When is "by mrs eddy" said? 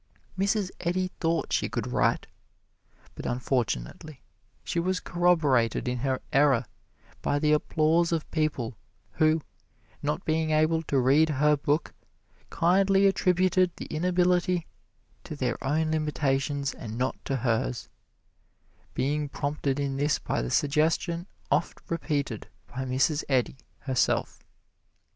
22.65-23.57